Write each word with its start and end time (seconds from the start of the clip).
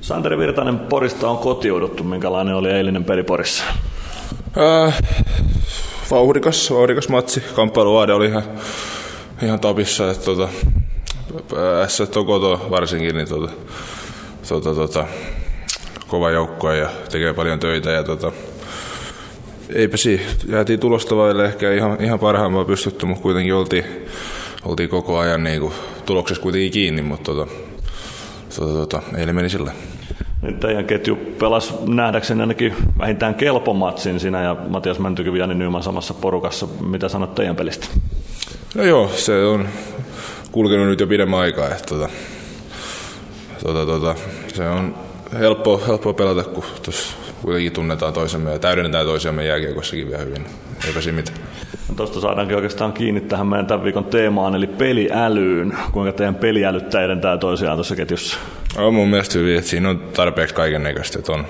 Santeri 0.00 0.38
Virtanen 0.38 0.78
Porista 0.78 1.28
on 1.28 1.38
kotiuduttu. 1.38 2.04
Minkälainen 2.04 2.54
oli 2.54 2.70
eilinen 2.70 3.04
peli 3.04 3.22
Porissa? 3.22 3.64
Äh, 4.86 4.98
vauhdikas, 6.10 6.70
vauhdikas 6.70 7.08
matsi. 7.08 7.42
Kamppailuvaade 7.54 8.12
oli 8.12 8.26
ihan, 8.26 8.42
ihan 9.42 9.60
tapissa. 9.60 10.10
Että, 10.10 10.24
tota, 10.24 10.48
S 11.88 12.00
on 12.00 12.26
koto 12.26 12.66
varsinkin, 12.70 13.16
niin 13.16 13.28
tota, 13.28 13.52
tota, 14.48 14.74
tota, 14.74 15.06
kova 16.06 16.30
joukko 16.30 16.72
ja 16.72 16.88
tekee 17.10 17.34
paljon 17.34 17.58
töitä. 17.58 17.90
Ja, 17.90 18.04
tota, 18.04 18.32
eipä 19.74 19.96
siinä, 19.96 20.22
jäätiin 20.48 20.80
tulosta 20.80 21.16
vaille 21.16 21.44
ehkä 21.44 21.72
ihan, 21.72 22.02
ihan 22.02 22.18
parhaimmalla 22.18 22.64
pystytty, 22.64 23.06
mutta 23.06 23.22
kuitenkin 23.22 23.54
oltiin, 23.54 23.84
oltiin 24.64 24.88
koko 24.88 25.18
ajan 25.18 25.44
niin 25.44 25.60
kuin, 25.60 25.72
tuloksessa 26.06 26.42
kuitenkin 26.42 26.72
kiinni, 26.72 27.02
mutta 27.02 27.32
tota, 27.32 27.52
tota, 28.56 28.72
tota, 28.72 29.02
eilen 29.16 29.34
meni 29.34 29.48
sillä. 29.48 29.72
Nyt 30.42 30.60
teidän 30.60 30.84
ketju 30.84 31.16
pelasi 31.38 31.74
nähdäkseni 31.86 32.40
ainakin 32.40 32.74
vähintään 32.98 33.34
kelpomatsin 33.34 34.20
sinä 34.20 34.42
ja 34.42 34.56
Matias 34.68 34.98
Mäntykivi 34.98 35.38
Jani 35.38 35.54
Nyman 35.54 35.82
samassa 35.82 36.14
porukassa. 36.14 36.66
Mitä 36.80 37.08
sanot 37.08 37.34
teidän 37.34 37.56
pelistä? 37.56 37.86
No 38.74 38.84
joo, 38.84 39.08
se 39.08 39.44
on 39.44 39.68
kulkenut 40.52 40.86
nyt 40.86 41.00
jo 41.00 41.06
pidemmän 41.06 41.40
aikaa. 41.40 41.66
Että, 41.66 41.84
tota, 41.84 42.08
tota, 43.62 43.86
tota, 43.86 44.14
se 44.54 44.68
on 44.68 44.94
helppo, 45.38 45.82
helppo 45.86 46.14
pelata, 46.14 46.44
kun 46.44 46.64
tuossa 46.84 47.16
kuitenkin 47.42 47.72
tunnetaan 47.72 48.12
toisemme 48.12 48.52
ja 48.52 48.58
täydennetään 48.58 49.06
toisiamme 49.06 49.46
jääkiekossakin 49.46 50.08
vielä 50.08 50.24
hyvin. 50.24 50.46
Eipä 50.86 51.00
siinä 51.00 51.16
mitään. 51.16 51.38
No 51.88 51.94
Tuosta 51.94 52.20
saadaankin 52.20 52.56
oikeastaan 52.56 52.92
kiinni 52.92 53.20
tähän 53.20 53.46
meidän 53.46 53.66
tämän 53.66 53.84
viikon 53.84 54.04
teemaan, 54.04 54.54
eli 54.54 54.66
peliälyyn. 54.66 55.78
Kuinka 55.92 56.12
teidän 56.12 56.34
peliälyt 56.34 56.90
täydentää 56.90 57.38
toisiaan 57.38 57.76
tuossa 57.76 57.96
ketjussa? 57.96 58.38
On 58.78 58.94
mun 58.94 59.08
mielestä 59.08 59.38
hyvin, 59.38 59.58
että 59.58 59.70
siinä 59.70 59.90
on 59.90 59.98
tarpeeksi 59.98 60.54
kaiken 60.54 60.82
näköistä. 60.82 61.18
On, 61.32 61.46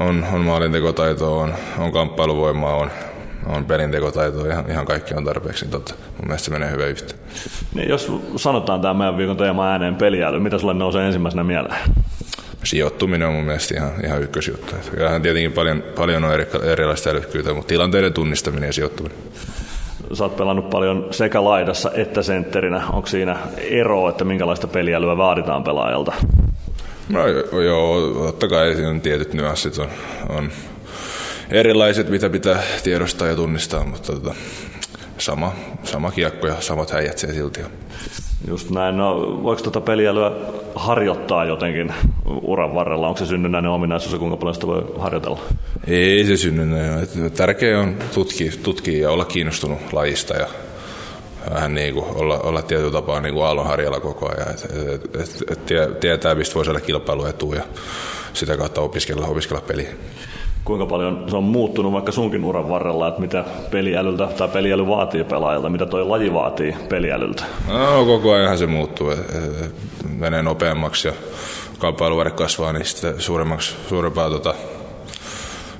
on, 0.00 0.26
on 0.32 0.40
maalintekotaitoa, 0.40 1.42
on, 1.42 1.54
on 1.78 1.92
kamppailuvoimaa, 1.92 2.76
on, 2.76 2.90
on 3.46 3.64
pelintekotaitoa, 3.64 4.46
ihan, 4.46 4.70
ihan 4.70 4.86
kaikki 4.86 5.14
on 5.14 5.24
tarpeeksi. 5.24 5.64
Niin 5.64 5.72
totta, 5.72 5.94
mun 5.94 6.26
mielestä 6.26 6.44
se 6.44 6.50
menee 6.50 6.70
hyvin 6.70 6.88
yhteen. 6.88 7.20
Niin 7.74 7.88
jos 7.88 8.12
sanotaan 8.36 8.80
tämä 8.80 8.94
meidän 8.94 9.16
viikon 9.16 9.36
teema 9.36 9.68
ääneen 9.68 9.96
peliäly, 9.96 10.40
mitä 10.40 10.58
sulle 10.58 10.74
nousee 10.74 11.06
ensimmäisenä 11.06 11.44
mieleen? 11.44 11.80
sijoittuminen 12.64 13.28
on 13.28 13.34
mun 13.34 13.44
mielestä 13.44 13.74
ihan, 13.74 13.92
ihan 14.04 14.22
ykkösjuttu. 14.22 14.74
Kyllähän 14.90 15.22
tietenkin 15.22 15.52
paljon, 15.52 15.84
paljon 15.96 16.24
on 16.24 16.34
eri, 16.34 16.46
erilaista 16.72 17.10
älykkyyttä, 17.10 17.54
mutta 17.54 17.68
tilanteiden 17.68 18.12
tunnistaminen 18.12 18.66
ja 18.66 18.72
sijoittuminen. 18.72 19.18
Sä 20.12 20.24
oot 20.24 20.36
pelannut 20.36 20.70
paljon 20.70 21.08
sekä 21.10 21.44
laidassa 21.44 21.90
että 21.94 22.22
sentterinä. 22.22 22.82
Onko 22.92 23.08
siinä 23.08 23.36
ero, 23.56 24.08
että 24.08 24.24
minkälaista 24.24 24.66
peliälyä 24.66 25.16
vaaditaan 25.16 25.64
pelaajalta? 25.64 26.12
No 27.08 27.28
joo, 27.62 28.00
totta 28.14 28.48
kai 28.48 28.74
siinä 28.74 29.00
tietyt 29.00 29.34
nyanssit 29.34 29.78
on, 29.78 29.88
on 30.28 30.50
erilaiset, 31.50 32.08
mitä 32.08 32.30
pitää 32.30 32.62
tiedostaa 32.82 33.28
ja 33.28 33.36
tunnistaa, 33.36 33.84
mutta 33.84 34.12
tota, 34.12 34.34
sama, 35.18 35.52
sama 35.84 36.10
kiekko 36.10 36.46
ja 36.46 36.60
samat 36.60 36.90
häijät 36.90 37.18
siellä 37.18 37.34
silti 37.34 37.62
on. 37.62 37.70
Just 38.48 38.70
näin. 38.70 38.96
No, 38.96 39.38
voiko 39.42 39.62
tuota 39.62 39.80
peliälyä 39.80 40.32
harjoittaa 40.74 41.44
jotenkin 41.44 41.94
uran 42.42 42.74
varrella? 42.74 43.08
Onko 43.08 43.18
se 43.18 43.26
synnynnäinen 43.26 43.70
ominaisuus 43.70 44.12
ja 44.12 44.18
kuinka 44.18 44.36
paljon 44.36 44.54
sitä 44.54 44.66
voi 44.66 44.94
harjoitella? 44.98 45.40
Ei 45.86 46.24
se 46.24 46.36
synnynnäinen. 46.36 47.08
Tärkeää 47.36 47.80
on 47.80 47.96
tutkia, 48.14 48.52
tutkia 48.62 49.02
ja 49.02 49.10
olla 49.10 49.24
kiinnostunut 49.24 49.92
lajista 49.92 50.36
ja 50.36 50.46
vähän 51.50 51.74
niin 51.74 51.94
kuin 51.94 52.06
olla, 52.14 52.38
olla 52.38 52.62
tietyllä 52.62 52.92
tapaa 52.92 53.20
niin 53.20 53.34
kuin 53.34 53.44
aallonharjalla 53.44 54.00
koko 54.00 54.28
ajan. 54.28 54.50
Et, 54.50 54.64
et, 54.64 55.44
et, 55.50 55.70
et, 55.70 56.00
tietää, 56.00 56.34
mistä 56.34 56.54
voi 56.54 56.64
saada 56.64 56.80
kilpailuetua 56.80 57.54
ja 57.54 57.62
sitä 58.32 58.56
kautta 58.56 58.80
opiskella, 58.80 59.26
opiskella 59.26 59.62
peliä 59.66 59.88
kuinka 60.64 60.86
paljon 60.86 61.24
se 61.28 61.36
on 61.36 61.44
muuttunut 61.44 61.92
vaikka 61.92 62.12
sunkin 62.12 62.44
uran 62.44 62.68
varrella, 62.68 63.08
että 63.08 63.20
mitä 63.20 63.44
peliälyltä 63.70 64.26
tai 64.26 64.48
peliäly 64.48 64.86
vaatii 64.86 65.24
pelaajilta, 65.24 65.70
mitä 65.70 65.86
toi 65.86 66.04
laji 66.04 66.34
vaatii 66.34 66.76
peliälyltä? 66.88 67.44
No 67.68 68.04
koko 68.04 68.32
ajan 68.32 68.58
se 68.58 68.66
muuttuu, 68.66 69.12
menee 70.18 70.42
nopeammaksi 70.42 71.08
ja 71.08 71.14
kamppailuväri 71.78 72.30
kasvaa, 72.30 72.72
niin 72.72 72.84
sitten 72.84 73.20
suuremmaksi, 73.20 73.74
suurempaa 73.88 74.30
tota, 74.30 74.54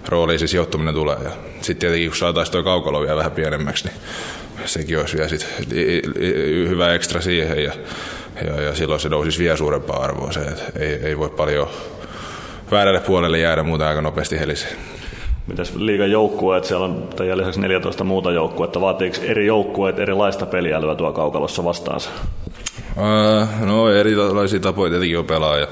roolia 0.09 0.39
se 0.39 0.47
sijoittuminen 0.47 0.95
tulee. 0.95 1.17
Ja 1.25 1.31
sitten 1.61 1.77
tietenkin 1.77 2.11
kun 2.11 2.17
saataisiin 2.17 2.53
tuo 2.53 2.63
kaukalo 2.63 3.01
vielä 3.01 3.17
vähän 3.17 3.33
pienemmäksi, 3.33 3.89
niin 3.89 3.97
sekin 4.65 4.99
olisi 4.99 5.17
vielä 5.17 5.29
sit 5.29 5.47
hyvä 6.69 6.95
ekstra 6.95 7.21
siihen 7.21 7.65
ja, 7.65 7.73
ja, 8.47 8.61
ja 8.61 8.75
silloin 8.75 9.01
se 9.01 9.09
nousisi 9.09 9.39
vielä 9.39 9.57
suurempaa 9.57 10.03
arvoa. 10.05 10.33
Se, 10.33 10.41
että 10.41 10.65
ei, 10.79 10.95
ei 10.95 11.19
voi 11.19 11.31
paljon 11.31 11.69
väärälle 12.73 13.01
puolelle 13.01 13.39
jäädä 13.39 13.63
muuta 13.63 13.89
aika 13.89 14.03
nopeasti 14.03 14.41
helisee. 14.41 14.77
Mitäs 15.47 15.75
liigan 15.77 16.11
joukkueet, 16.11 16.65
siellä 16.65 16.85
on 16.85 17.09
teidän 17.17 17.39
lisäksi 17.39 17.61
14 17.61 18.05
muuta 18.05 18.31
joukkuetta, 18.31 18.81
vaatiiko 18.81 19.17
eri 19.23 19.47
joukkueet 19.47 19.99
erilaista 19.99 20.47
peliälyä 20.47 20.95
tuo 20.95 21.13
kaukalossa 21.13 21.65
vastaansa? 21.65 22.11
Uh, 22.97 23.67
no 23.67 23.91
erilaisia 23.91 24.61
tapoja 24.61 24.91
tietenkin 24.91 25.19
on 25.19 25.25
pelaa 25.25 25.57
ja 25.57 25.67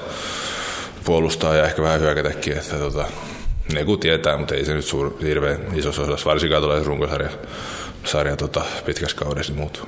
puolustaa 1.05 1.55
ja 1.55 1.65
ehkä 1.65 1.81
vähän 1.81 2.01
hyökätäkin, 2.01 2.57
että 2.57 2.75
tota, 2.75 3.05
ne 3.73 3.85
kun 3.85 3.99
tietää, 3.99 4.37
mutta 4.37 4.55
ei 4.55 4.65
se 4.65 4.73
nyt 4.73 4.85
suur, 4.85 5.13
hirveän 5.23 5.59
isossa 5.73 6.01
osassa, 6.01 6.29
varsinkaan 6.29 6.63
tulee 6.63 6.83
runkosarja 6.83 7.29
sarja, 8.03 8.35
tota, 8.35 8.61
pitkässä 8.85 9.17
kaudessa 9.17 9.53
niin 9.53 9.59
muuttuu. 9.59 9.85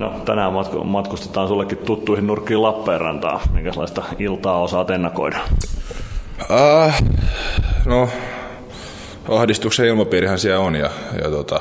No, 0.00 0.12
tänään 0.24 0.52
matkustetaan 0.84 1.48
sullekin 1.48 1.78
tuttuihin 1.78 2.26
nurkkiin 2.26 2.62
Lappeenrantaan. 2.62 3.40
Minkälaista 3.52 4.02
iltaa 4.18 4.60
osaat 4.60 4.90
ennakoida? 4.90 5.38
Uh, 6.40 6.92
no, 7.86 8.08
ahdistuksen 9.28 9.86
ilmapiirihän 9.86 10.38
siellä 10.38 10.60
on 10.60 10.74
ja, 10.74 10.90
ja 11.22 11.30
tota, 11.30 11.60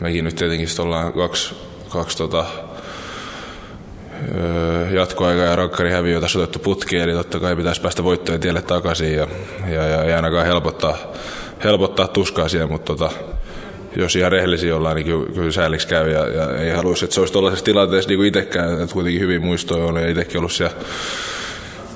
mekin 0.00 0.24
nyt 0.24 0.36
tietenkin 0.36 0.68
ollaan 0.78 1.12
kaksi, 1.12 1.54
kaksi 1.88 2.18
tota, 2.18 2.44
jatkoaika 4.90 5.42
ja 5.42 5.56
rakkari 5.56 5.90
häviö 5.90 6.20
tässä 6.20 6.38
otettu 6.38 6.58
putki, 6.58 6.96
eli 6.96 7.12
totta 7.12 7.40
kai 7.40 7.56
pitäisi 7.56 7.80
päästä 7.80 8.04
voittojen 8.04 8.40
tielle 8.40 8.62
takaisin 8.62 9.14
ja, 9.14 9.26
ja, 9.66 9.86
ja 9.86 10.04
ei 10.04 10.12
ainakaan 10.12 10.46
helpottaa, 10.46 10.96
helpottaa 11.64 12.08
tuskaa 12.08 12.48
siellä, 12.48 12.70
mutta 12.70 12.96
tota, 12.96 13.10
jos 13.96 14.16
ihan 14.16 14.32
rehellisiä 14.32 14.76
ollaan, 14.76 14.96
niin 14.96 15.06
kyllä, 15.06 15.26
kyllä 15.34 15.52
sääliksi 15.52 15.88
käy 15.88 16.10
ja, 16.10 16.28
ja 16.28 16.56
ei 16.56 16.70
haluaisi, 16.70 17.04
että 17.04 17.14
se 17.14 17.20
olisi 17.20 17.32
tuollaisessa 17.32 17.64
tilanteessa 17.64 18.08
niin 18.08 18.18
kuin 18.18 18.28
itsekään, 18.28 18.82
että 18.82 18.92
kuitenkin 18.92 19.20
hyvin 19.20 19.42
muistoja 19.42 19.84
on 19.84 19.96
ja 19.96 20.08
itsekin 20.08 20.38
ollut 20.38 20.52
siellä, 20.52 20.74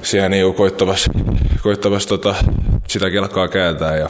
siellä 0.02 0.28
niin 0.28 0.54
koittavassa, 0.54 1.12
koittavassa 1.62 2.08
tota, 2.08 2.34
sitä 2.88 3.10
kelkaa 3.10 3.48
kääntää 3.48 3.96
ja, 3.96 4.08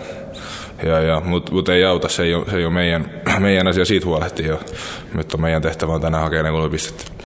ja, 0.83 1.01
ja, 1.01 1.21
mutta 1.21 1.53
mut 1.53 1.69
ei 1.69 1.85
auta, 1.85 2.09
se 2.09 2.23
ei 2.23 2.35
ole, 2.35 2.51
se 2.51 2.57
ei 2.57 2.65
ole 2.65 2.75
meidän, 2.75 3.23
meidän 3.39 3.67
asia 3.67 3.85
siitä 3.85 4.07
huolehtia. 4.07 4.57
Nyt 5.15 5.35
on 5.35 5.41
meidän 5.41 5.63
tehtävä 5.63 5.93
on 5.93 6.01
tänään 6.01 6.23
hakea 6.23 6.43
ne 6.43 6.51
kolme 6.51 6.71
pistettä. 6.71 7.14